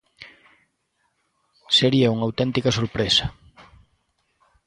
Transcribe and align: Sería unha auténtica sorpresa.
Sería 1.77 2.11
unha 2.15 2.27
auténtica 2.29 2.75
sorpresa. 2.79 3.25